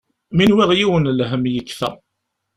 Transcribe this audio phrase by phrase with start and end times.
[0.35, 1.89] Mi nwiɣ yiwen n lhem yekfa.